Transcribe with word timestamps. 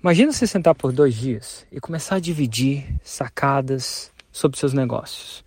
Imagina 0.00 0.32
você 0.32 0.46
sentar 0.46 0.76
por 0.76 0.92
dois 0.92 1.12
dias 1.12 1.66
e 1.72 1.80
começar 1.80 2.16
a 2.16 2.20
dividir 2.20 2.86
sacadas 3.02 4.12
sobre 4.30 4.56
seus 4.56 4.72
negócios. 4.72 5.44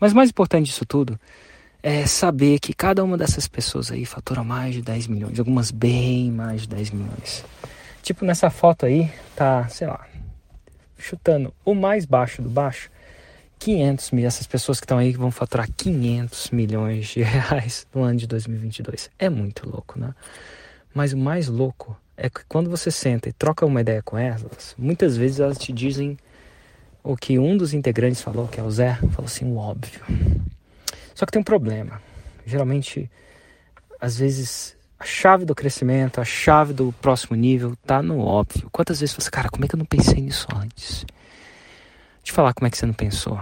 Mas 0.00 0.12
mais 0.12 0.30
importante 0.30 0.66
disso 0.66 0.84
tudo 0.84 1.18
é 1.80 2.04
saber 2.04 2.58
que 2.58 2.74
cada 2.74 3.04
uma 3.04 3.16
dessas 3.16 3.46
pessoas 3.46 3.92
aí 3.92 4.04
fatura 4.04 4.42
mais 4.42 4.74
de 4.74 4.82
10 4.82 5.06
milhões, 5.06 5.38
algumas 5.38 5.70
bem 5.70 6.32
mais 6.32 6.62
de 6.62 6.68
10 6.70 6.90
milhões. 6.90 7.44
Tipo 8.02 8.24
nessa 8.24 8.50
foto 8.50 8.84
aí, 8.84 9.08
tá, 9.36 9.68
sei 9.68 9.86
lá, 9.86 10.04
chutando 10.98 11.54
o 11.64 11.72
mais 11.72 12.04
baixo 12.04 12.42
do 12.42 12.50
baixo, 12.50 12.90
500 13.60 14.10
mil, 14.10 14.26
essas 14.26 14.48
pessoas 14.48 14.80
que 14.80 14.86
estão 14.86 14.98
aí 14.98 15.12
que 15.12 15.18
vão 15.18 15.30
faturar 15.30 15.68
500 15.70 16.50
milhões 16.50 17.06
de 17.06 17.22
reais 17.22 17.86
no 17.94 18.02
ano 18.02 18.18
de 18.18 18.26
2022. 18.26 19.08
É 19.20 19.30
muito 19.30 19.70
louco, 19.70 20.00
né? 20.00 20.12
Mas 20.92 21.12
o 21.12 21.16
mais 21.16 21.46
louco 21.46 21.96
é 22.16 22.30
que 22.30 22.44
quando 22.48 22.70
você 22.70 22.90
senta 22.90 23.28
e 23.28 23.32
troca 23.32 23.66
uma 23.66 23.80
ideia 23.80 24.02
com 24.02 24.16
elas, 24.16 24.74
muitas 24.78 25.16
vezes 25.16 25.40
elas 25.40 25.58
te 25.58 25.72
dizem 25.72 26.16
o 27.02 27.16
que 27.16 27.38
um 27.38 27.56
dos 27.56 27.74
integrantes 27.74 28.22
falou, 28.22 28.48
que 28.48 28.58
é 28.58 28.62
o 28.62 28.70
Zé, 28.70 28.94
falou 29.10 29.26
assim, 29.26 29.44
o 29.44 29.56
óbvio. 29.56 30.00
Só 31.14 31.26
que 31.26 31.32
tem 31.32 31.40
um 31.40 31.44
problema. 31.44 32.00
Geralmente, 32.46 33.10
às 34.00 34.18
vezes, 34.18 34.76
a 34.98 35.04
chave 35.04 35.44
do 35.44 35.54
crescimento, 35.54 36.20
a 36.20 36.24
chave 36.24 36.72
do 36.72 36.92
próximo 37.00 37.36
nível 37.36 37.76
tá 37.86 38.02
no 38.02 38.18
óbvio. 38.20 38.68
Quantas 38.70 39.00
vezes 39.00 39.14
você, 39.14 39.30
cara, 39.30 39.48
como 39.50 39.64
é 39.64 39.68
que 39.68 39.74
eu 39.74 39.78
não 39.78 39.86
pensei 39.86 40.20
nisso 40.20 40.46
antes? 40.54 41.04
Eu 42.26 42.32
falar 42.32 42.54
como 42.54 42.66
é 42.66 42.70
que 42.70 42.78
você 42.78 42.86
não 42.86 42.94
pensou. 42.94 43.38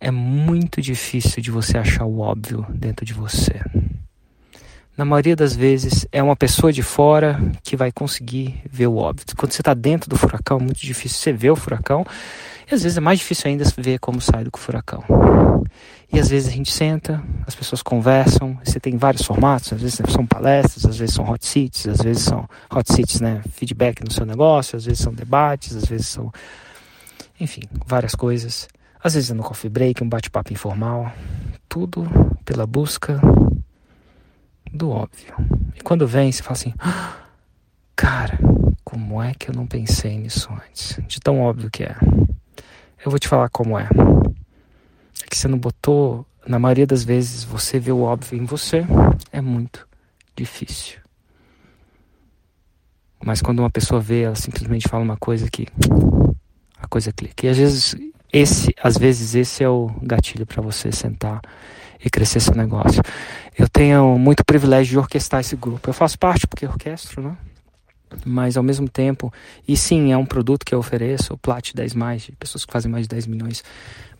É 0.00 0.10
muito 0.10 0.80
difícil 0.80 1.42
de 1.42 1.50
você 1.50 1.78
achar 1.78 2.04
o 2.04 2.20
óbvio 2.20 2.66
dentro 2.70 3.04
de 3.04 3.12
você. 3.12 3.60
Na 4.96 5.04
maioria 5.04 5.34
das 5.34 5.56
vezes 5.56 6.06
é 6.12 6.22
uma 6.22 6.36
pessoa 6.36 6.72
de 6.72 6.82
fora 6.82 7.40
que 7.64 7.76
vai 7.76 7.90
conseguir 7.90 8.62
ver 8.70 8.86
o 8.86 8.96
óbvio. 8.96 9.26
Quando 9.36 9.52
você 9.52 9.60
está 9.60 9.74
dentro 9.74 10.08
do 10.08 10.16
furacão, 10.16 10.58
é 10.58 10.62
muito 10.62 10.80
difícil 10.80 11.18
você 11.18 11.32
ver 11.32 11.50
o 11.50 11.56
furacão. 11.56 12.06
E 12.70 12.74
às 12.74 12.82
vezes 12.84 12.96
é 12.96 13.00
mais 13.00 13.18
difícil 13.18 13.50
ainda 13.50 13.64
ver 13.76 13.98
como 13.98 14.20
sai 14.20 14.44
do 14.44 14.50
furacão. 14.56 15.02
E 16.12 16.20
às 16.20 16.28
vezes 16.28 16.48
a 16.48 16.52
gente 16.52 16.70
senta, 16.70 17.20
as 17.44 17.56
pessoas 17.56 17.82
conversam, 17.82 18.56
você 18.62 18.78
tem 18.78 18.96
vários 18.96 19.24
formatos, 19.24 19.72
às 19.72 19.80
vezes 19.80 20.00
são 20.08 20.24
palestras, 20.24 20.86
às 20.86 20.96
vezes 20.96 21.12
são 21.12 21.28
hot 21.28 21.44
seats, 21.44 21.88
às 21.88 22.00
vezes 22.00 22.22
são 22.22 22.48
hot 22.72 22.92
seats, 22.92 23.20
né, 23.20 23.42
feedback 23.50 24.00
no 24.04 24.12
seu 24.12 24.24
negócio, 24.24 24.76
às 24.76 24.84
vezes 24.84 25.00
são 25.00 25.12
debates, 25.12 25.74
às 25.74 25.86
vezes 25.86 26.06
são 26.06 26.32
enfim, 27.40 27.62
várias 27.84 28.14
coisas. 28.14 28.68
Às 29.02 29.14
vezes 29.14 29.30
é 29.30 29.34
no 29.34 29.42
coffee 29.42 29.68
break, 29.68 30.04
um 30.04 30.08
bate-papo 30.08 30.52
informal. 30.52 31.12
Tudo 31.68 32.08
pela 32.44 32.64
busca 32.64 33.20
do 34.74 34.90
óbvio. 34.90 35.34
E 35.74 35.80
quando 35.80 36.06
vem, 36.06 36.30
você 36.30 36.42
fala 36.42 36.52
assim: 36.52 36.74
ah, 36.78 37.16
Cara, 37.96 38.38
como 38.84 39.22
é 39.22 39.32
que 39.32 39.48
eu 39.48 39.54
não 39.54 39.66
pensei 39.66 40.18
nisso 40.18 40.50
antes? 40.52 40.98
De 41.06 41.20
tão 41.20 41.40
óbvio 41.40 41.70
que 41.70 41.84
é. 41.84 41.96
Eu 43.04 43.10
vou 43.10 43.18
te 43.18 43.28
falar 43.28 43.48
como 43.48 43.78
é. 43.78 43.84
É 43.84 45.26
que 45.30 45.36
você 45.36 45.48
não 45.48 45.58
botou. 45.58 46.26
Na 46.46 46.58
maioria 46.58 46.86
das 46.86 47.04
vezes, 47.04 47.42
você 47.44 47.78
vê 47.78 47.92
o 47.92 48.02
óbvio 48.02 48.38
em 48.38 48.44
você. 48.44 48.84
É 49.32 49.40
muito 49.40 49.88
difícil. 50.36 50.98
Mas 53.24 53.40
quando 53.40 53.60
uma 53.60 53.70
pessoa 53.70 54.00
vê, 54.00 54.22
ela 54.22 54.34
simplesmente 54.34 54.88
fala 54.88 55.02
uma 55.02 55.16
coisa 55.16 55.48
que 55.50 55.66
a 56.78 56.86
coisa 56.86 57.12
clica. 57.12 57.46
E 57.46 57.48
às 57.48 57.56
vezes 57.56 57.96
esse, 58.30 58.74
às 58.82 58.98
vezes 58.98 59.34
esse 59.34 59.62
é 59.62 59.68
o 59.68 59.88
gatilho 60.02 60.44
para 60.44 60.60
você 60.60 60.92
sentar 60.92 61.40
e 62.04 62.10
crescer 62.10 62.40
seu 62.40 62.54
negócio. 62.54 63.02
Eu 63.56 63.68
tenho 63.68 64.18
muito 64.18 64.44
privilégio 64.44 64.92
de 64.92 64.98
orquestrar 64.98 65.40
esse 65.40 65.56
grupo. 65.56 65.88
Eu 65.88 65.94
faço 65.94 66.18
parte 66.18 66.46
porque 66.46 66.66
orquestro, 66.66 67.22
né? 67.22 67.36
Mas 68.24 68.56
ao 68.56 68.62
mesmo 68.62 68.88
tempo, 68.88 69.32
e 69.66 69.76
sim, 69.76 70.12
é 70.12 70.16
um 70.16 70.26
produto 70.26 70.64
que 70.64 70.74
eu 70.74 70.78
ofereço, 70.78 71.34
o 71.34 71.38
Plat 71.38 71.72
10 71.74 71.94
mais, 71.94 72.22
de 72.22 72.32
pessoas 72.32 72.64
que 72.64 72.72
fazem 72.72 72.90
mais 72.90 73.04
de 73.04 73.08
10 73.08 73.26
milhões, 73.26 73.64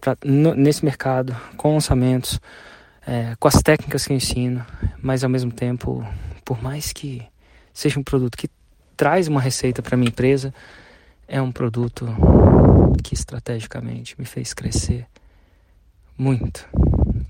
pra, 0.01 0.17
no, 0.25 0.55
nesse 0.55 0.85
mercado, 0.85 1.37
com 1.57 1.75
lançamentos, 1.75 2.41
é, 3.07 3.37
com 3.39 3.47
as 3.47 3.63
técnicas 3.63 4.05
que 4.05 4.13
eu 4.13 4.17
ensino, 4.17 4.65
mas 5.01 5.23
ao 5.23 5.31
mesmo 5.31 5.53
tempo, 5.53 6.05
por 6.45 6.61
mais 6.61 6.93
que 6.93 7.23
seja 7.73 8.01
um 8.01 8.03
produto 8.03 8.37
que 8.37 8.49
traz 8.97 9.29
uma 9.29 9.41
receita 9.41 9.83
para 9.83 9.97
minha 9.97 10.09
empresa, 10.09 10.53
é 11.29 11.41
um 11.41 11.53
produto 11.53 12.07
que 13.03 13.15
estrategicamente 13.15 14.15
me 14.19 14.25
fez 14.25 14.53
crescer 14.53 15.07
muito, 16.17 16.67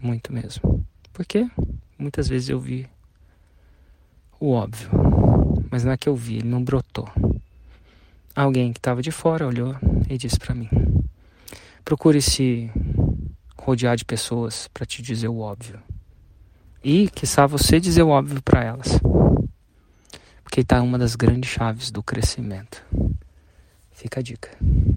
muito 0.04 0.32
mesmo. 0.32 0.84
Porque 1.12 1.48
muitas 1.98 2.28
vezes 2.28 2.48
eu 2.48 2.60
vi 2.60 2.87
o 4.38 4.50
óbvio, 4.50 4.91
mas 5.70 5.84
não 5.84 5.92
é 5.92 5.97
que 5.97 6.09
eu 6.09 6.15
vi, 6.15 6.37
ele 6.37 6.48
não 6.48 6.62
brotou. 6.62 7.09
Alguém 8.37 8.72
que 8.72 8.78
estava 8.78 9.00
de 9.00 9.10
fora 9.10 9.47
olhou 9.47 9.75
e 10.09 10.19
disse 10.19 10.38
para 10.38 10.54
mim: 10.54 10.69
procure 11.84 12.20
se 12.20 12.70
rodear 13.56 13.97
de 13.97 14.04
pessoas 14.04 14.69
para 14.75 14.84
te 14.84 15.00
dizer 15.00 15.28
o 15.28 15.38
óbvio. 15.38 15.81
E, 16.82 17.09
quiçá, 17.09 17.47
você 17.47 17.81
dizer 17.81 18.03
o 18.03 18.09
óbvio 18.09 18.42
para 18.42 18.62
elas. 18.62 19.00
Porque 20.42 20.60
está 20.60 20.82
uma 20.82 20.98
das 20.98 21.16
grandes 21.16 21.50
chaves 21.50 21.91
do 21.91 22.03
crescimento. 22.03 22.84
Fica 23.91 24.21
a 24.21 24.22
dica. 24.22 24.50